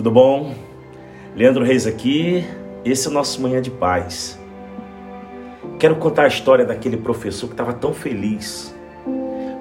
Tudo 0.00 0.12
bom? 0.12 0.54
Leandro 1.36 1.62
Reis 1.62 1.86
aqui. 1.86 2.42
Esse 2.86 3.06
é 3.06 3.10
o 3.10 3.12
nosso 3.12 3.42
Manhã 3.42 3.60
de 3.60 3.70
Paz. 3.70 4.40
Quero 5.78 5.96
contar 5.96 6.24
a 6.24 6.26
história 6.26 6.64
daquele 6.64 6.96
professor 6.96 7.48
que 7.48 7.52
estava 7.52 7.74
tão 7.74 7.92
feliz 7.92 8.74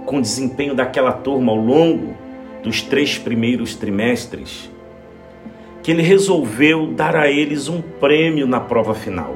com 0.05 0.19
o 0.19 0.21
desempenho 0.21 0.73
daquela 0.73 1.11
turma 1.11 1.51
ao 1.51 1.57
longo 1.57 2.15
dos 2.63 2.81
três 2.81 3.17
primeiros 3.17 3.75
trimestres 3.75 4.71
que 5.83 5.91
ele 5.91 6.01
resolveu 6.01 6.87
dar 6.87 7.17
a 7.17 7.29
eles 7.29 7.67
um 7.67 7.81
prêmio 7.81 8.47
na 8.47 8.61
prova 8.61 8.95
final. 8.95 9.35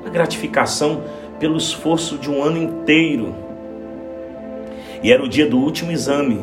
Uma 0.00 0.10
gratificação 0.10 1.04
pelo 1.38 1.56
esforço 1.56 2.18
de 2.18 2.28
um 2.28 2.42
ano 2.42 2.60
inteiro. 2.60 3.32
E 5.00 5.12
era 5.12 5.22
o 5.22 5.28
dia 5.28 5.48
do 5.48 5.58
último 5.58 5.92
exame. 5.92 6.40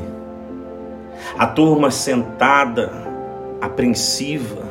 A 1.37 1.45
turma 1.45 1.91
sentada, 1.91 3.11
apreensiva, 3.63 4.61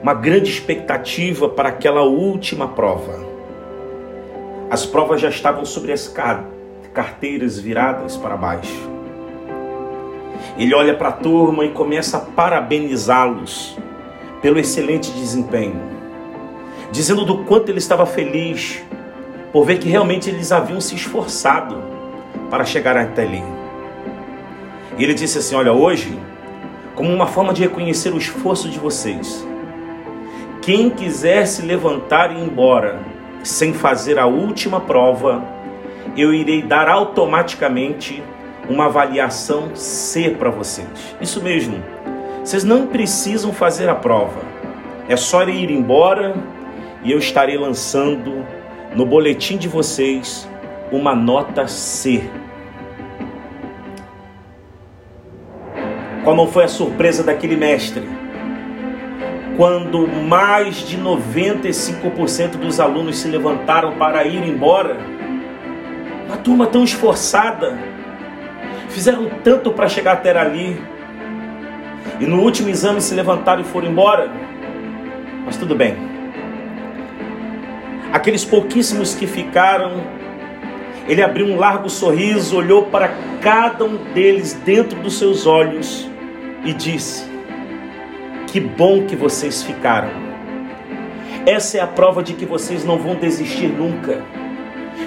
uma 0.00 0.14
grande 0.14 0.48
expectativa 0.48 1.48
para 1.48 1.70
aquela 1.70 2.02
última 2.02 2.68
prova. 2.68 3.26
As 4.70 4.86
provas 4.86 5.20
já 5.20 5.28
estavam 5.28 5.64
sobre 5.64 5.92
as 5.92 6.12
carteiras 6.94 7.58
viradas 7.58 8.16
para 8.16 8.36
baixo. 8.36 8.88
Ele 10.56 10.72
olha 10.72 10.94
para 10.94 11.08
a 11.08 11.12
turma 11.12 11.64
e 11.64 11.70
começa 11.70 12.18
a 12.18 12.20
parabenizá-los 12.20 13.76
pelo 14.40 14.60
excelente 14.60 15.10
desempenho, 15.10 15.80
dizendo 16.92 17.24
do 17.24 17.38
quanto 17.44 17.70
ele 17.70 17.78
estava 17.78 18.06
feliz 18.06 18.82
por 19.52 19.64
ver 19.64 19.78
que 19.78 19.88
realmente 19.88 20.30
eles 20.30 20.52
haviam 20.52 20.80
se 20.80 20.94
esforçado 20.94 21.82
para 22.50 22.64
chegar 22.64 22.96
até 22.96 23.22
ali. 23.22 23.42
E 24.96 25.02
ele 25.02 25.14
disse 25.14 25.38
assim: 25.38 25.56
Olha, 25.56 25.72
hoje, 25.72 26.16
como 26.96 27.12
uma 27.12 27.26
forma 27.26 27.52
de 27.52 27.62
reconhecer 27.62 28.12
o 28.12 28.16
esforço 28.16 28.68
de 28.68 28.78
vocês, 28.78 29.46
quem 30.62 30.90
quiser 30.90 31.46
se 31.46 31.62
levantar 31.62 32.32
e 32.32 32.38
ir 32.38 32.42
embora 32.42 32.98
sem 33.44 33.72
fazer 33.72 34.18
a 34.18 34.26
última 34.26 34.80
prova, 34.80 35.44
eu 36.16 36.34
irei 36.34 36.62
dar 36.62 36.88
automaticamente 36.88 38.22
uma 38.68 38.86
avaliação 38.86 39.76
C 39.76 40.30
para 40.30 40.50
vocês. 40.50 40.88
Isso 41.20 41.40
mesmo. 41.40 41.80
Vocês 42.42 42.64
não 42.64 42.86
precisam 42.86 43.52
fazer 43.52 43.88
a 43.88 43.94
prova. 43.94 44.40
É 45.08 45.16
só 45.16 45.44
ir 45.44 45.70
embora 45.70 46.34
e 47.04 47.12
eu 47.12 47.18
estarei 47.18 47.56
lançando 47.56 48.44
no 48.94 49.04
boletim 49.04 49.56
de 49.56 49.68
vocês 49.68 50.48
uma 50.90 51.14
nota 51.14 51.68
C. 51.68 52.28
Qual 56.26 56.34
não 56.34 56.48
foi 56.48 56.64
a 56.64 56.68
surpresa 56.68 57.22
daquele 57.22 57.54
mestre? 57.54 58.02
Quando 59.56 60.08
mais 60.08 60.78
de 60.78 60.98
95% 60.98 62.56
dos 62.56 62.80
alunos 62.80 63.18
se 63.18 63.28
levantaram 63.28 63.92
para 63.92 64.24
ir 64.24 64.42
embora, 64.42 64.96
uma 66.26 66.36
turma 66.38 66.66
tão 66.66 66.82
esforçada, 66.82 67.78
fizeram 68.88 69.30
tanto 69.44 69.70
para 69.70 69.88
chegar 69.88 70.14
até 70.14 70.36
ali, 70.36 70.76
e 72.18 72.26
no 72.26 72.42
último 72.42 72.70
exame 72.70 73.00
se 73.00 73.14
levantaram 73.14 73.60
e 73.60 73.64
foram 73.64 73.86
embora, 73.86 74.28
mas 75.44 75.56
tudo 75.56 75.76
bem. 75.76 75.96
Aqueles 78.12 78.44
pouquíssimos 78.44 79.14
que 79.14 79.28
ficaram, 79.28 80.02
ele 81.06 81.22
abriu 81.22 81.46
um 81.46 81.56
largo 81.56 81.88
sorriso, 81.88 82.56
olhou 82.56 82.86
para 82.86 83.14
cada 83.40 83.84
um 83.84 83.96
deles 84.12 84.54
dentro 84.64 84.98
dos 84.98 85.16
seus 85.20 85.46
olhos 85.46 86.15
e 86.66 86.74
disse: 86.74 87.24
Que 88.48 88.58
bom 88.60 89.06
que 89.06 89.14
vocês 89.14 89.62
ficaram. 89.62 90.10
Essa 91.46 91.78
é 91.78 91.80
a 91.80 91.86
prova 91.86 92.22
de 92.22 92.34
que 92.34 92.44
vocês 92.44 92.84
não 92.84 92.98
vão 92.98 93.14
desistir 93.14 93.68
nunca, 93.68 94.20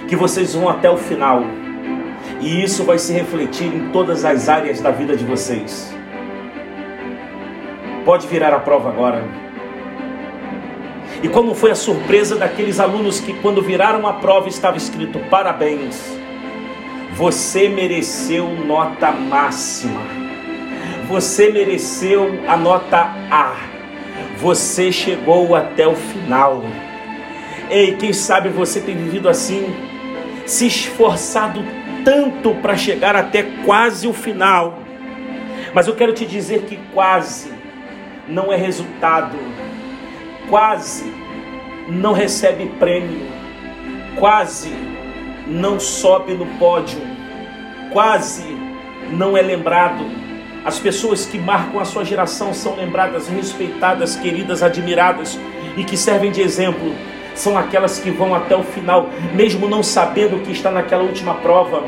que 0.08 0.16
vocês 0.16 0.56
vão 0.56 0.70
até 0.70 0.90
o 0.90 0.96
final. 0.97 1.44
E 2.40 2.64
isso 2.64 2.86
vai 2.86 2.97
se 2.97 3.12
refletir 3.12 3.68
em 3.68 3.90
todas 3.90 4.24
as 4.24 4.47
áreas 4.47 4.80
da 4.80 4.90
vida 4.90 5.18
de 5.18 5.25
vocês. 5.25 5.94
Pode 8.06 8.26
virar 8.28 8.53
a 8.53 8.59
prova 8.59 8.88
agora. 8.88 9.22
E 11.22 11.28
como 11.28 11.53
foi 11.53 11.72
a 11.72 11.76
surpresa 11.76 12.38
daqueles 12.38 12.80
alunos 12.80 13.20
que, 13.20 13.34
quando 13.41 13.62
viraram 13.62 14.08
a 14.08 14.14
prova, 14.14 14.47
estava 14.47 14.78
escrito: 14.78 15.20
parabéns, 15.30 16.02
você 17.14 17.68
mereceu 17.68 18.47
nota 18.66 19.12
máxima, 19.12 20.00
você 21.09 21.52
mereceu 21.52 22.40
a 22.47 22.56
nota 22.56 22.97
A, 23.30 23.56
você 24.38 24.92
chegou 24.92 25.56
até 25.56 25.86
o 25.86 25.96
final. 25.96 26.64
Ei, 27.70 27.97
quem 27.97 28.14
sabe 28.14 28.47
você 28.47 28.80
tem 28.80 28.96
vivido 28.96 29.28
assim, 29.28 29.75
se 30.46 30.68
esforçado 30.68 31.62
tanto 32.06 32.56
para 32.56 32.78
chegar 32.78 33.16
até 33.16 33.44
quase 33.66 34.08
o 34.08 34.14
final. 34.14 34.80
Mas 35.74 35.88
eu 35.88 35.96
quero 35.96 36.14
te 36.14 36.25
dizer 36.25 36.62
que 36.62 36.80
quase 36.94 37.52
não 38.28 38.53
é 38.53 38.56
resultado 38.56 39.38
quase 40.50 41.14
não 41.88 42.12
recebe 42.12 42.66
prêmio, 42.80 43.28
quase 44.18 44.72
não 45.47 45.80
sobe 45.80 46.34
no 46.34 46.46
pódio, 46.58 47.00
quase 47.91 48.44
não 49.12 49.38
é 49.38 49.41
lembrado. 49.41 50.03
As 50.66 50.78
pessoas 50.78 51.25
que 51.25 51.38
marcam 51.38 51.80
a 51.80 51.86
sua 51.86 52.03
geração 52.03 52.53
são 52.53 52.75
lembradas, 52.75 53.28
respeitadas, 53.28 54.16
queridas, 54.16 54.62
admiradas 54.62 55.40
e 55.78 55.84
que 55.84 55.96
servem 55.96 56.31
de 56.31 56.42
exemplo. 56.42 56.94
São 57.34 57.58
aquelas 57.58 58.00
que 58.00 58.12
vão 58.12 58.36
até 58.36 58.56
o 58.56 58.64
final, 58.64 59.08
mesmo 59.34 59.70
não 59.70 59.81
sabendo 59.81 60.44
que 60.44 60.52
está 60.52 60.70
naquela 60.70 61.03
última 61.03 61.36
prova, 61.36 61.84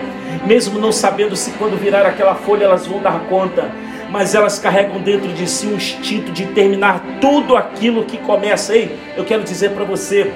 mesmo 0.45 0.79
não 0.79 0.91
sabendo 0.91 1.35
se 1.35 1.51
quando 1.51 1.77
virar 1.77 2.05
aquela 2.05 2.35
folha 2.35 2.63
elas 2.63 2.87
vão 2.87 3.01
dar 3.01 3.19
conta, 3.27 3.69
mas 4.09 4.33
elas 4.33 4.57
carregam 4.57 5.01
dentro 5.01 5.27
de 5.33 5.49
si 5.49 5.67
um 5.67 5.75
instinto 5.75 6.31
de 6.31 6.45
terminar 6.47 7.03
tudo 7.19 7.57
aquilo 7.57 8.05
que 8.05 8.17
começa. 8.19 8.73
Ei, 8.73 8.97
eu 9.17 9.25
quero 9.25 9.43
dizer 9.43 9.71
para 9.71 9.83
você, 9.83 10.31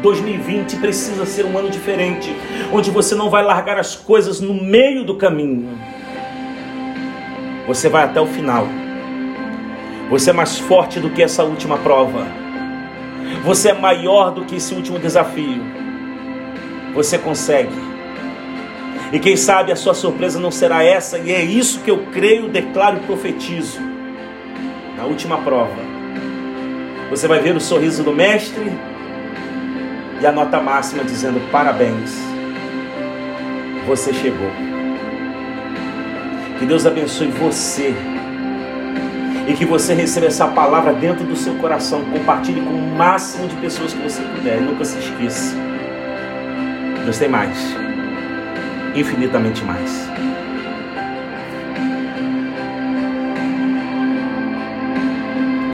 2020 0.00 0.76
precisa 0.76 1.26
ser 1.26 1.44
um 1.44 1.58
ano 1.58 1.70
diferente, 1.70 2.34
onde 2.72 2.90
você 2.90 3.16
não 3.16 3.30
vai 3.30 3.42
largar 3.42 3.78
as 3.78 3.96
coisas 3.96 4.40
no 4.40 4.54
meio 4.54 5.04
do 5.04 5.16
caminho. 5.16 5.76
Você 7.66 7.88
vai 7.88 8.04
até 8.04 8.20
o 8.20 8.26
final. 8.26 8.66
Você 10.10 10.30
é 10.30 10.32
mais 10.32 10.58
forte 10.58 11.00
do 11.00 11.10
que 11.10 11.22
essa 11.22 11.44
última 11.44 11.78
prova. 11.78 12.26
Você 13.42 13.70
é 13.70 13.74
maior 13.74 14.30
do 14.30 14.44
que 14.44 14.56
esse 14.56 14.74
último 14.74 14.98
desafio. 14.98 15.62
Você 16.94 17.18
consegue. 17.18 17.72
E 19.12 19.18
quem 19.18 19.36
sabe 19.36 19.72
a 19.72 19.76
sua 19.76 19.94
surpresa 19.94 20.38
não 20.38 20.50
será 20.50 20.82
essa, 20.82 21.18
e 21.18 21.32
é 21.32 21.42
isso 21.42 21.80
que 21.80 21.90
eu 21.90 22.04
creio, 22.12 22.48
declaro 22.48 22.98
e 22.98 23.00
profetizo. 23.00 23.80
Na 24.96 25.04
última 25.04 25.38
prova, 25.38 25.76
você 27.10 27.28
vai 27.28 27.40
ver 27.40 27.54
o 27.54 27.60
sorriso 27.60 28.02
do 28.02 28.12
Mestre 28.12 28.72
e 30.20 30.26
a 30.26 30.32
nota 30.32 30.60
máxima 30.60 31.04
dizendo: 31.04 31.40
parabéns, 31.50 32.12
você 33.86 34.12
chegou. 34.12 34.73
Que 36.64 36.68
Deus 36.68 36.86
abençoe 36.86 37.26
você 37.28 37.94
e 39.46 39.52
que 39.52 39.66
você 39.66 39.92
receba 39.92 40.28
essa 40.28 40.48
palavra 40.48 40.94
dentro 40.94 41.22
do 41.22 41.36
seu 41.36 41.54
coração. 41.56 42.02
Compartilhe 42.06 42.62
com 42.62 42.70
o 42.70 42.96
máximo 42.96 43.46
de 43.48 43.54
pessoas 43.56 43.92
que 43.92 44.00
você 44.00 44.22
puder. 44.22 44.62
Nunca 44.62 44.82
se 44.82 44.98
esqueça. 44.98 45.54
Deus 47.04 47.18
tem 47.18 47.28
mais 47.28 47.58
infinitamente 48.94 49.62
mais. 49.62 50.08